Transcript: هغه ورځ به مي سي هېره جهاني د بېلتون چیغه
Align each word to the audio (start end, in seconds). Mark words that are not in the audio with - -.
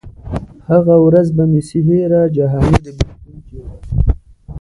هغه 0.69 0.95
ورځ 1.05 1.27
به 1.35 1.43
مي 1.51 1.61
سي 1.67 1.79
هېره 1.87 2.21
جهاني 2.35 2.77
د 2.85 2.87
بېلتون 2.97 3.35
چیغه 3.47 3.71